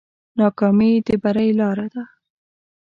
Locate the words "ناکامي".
0.39-0.91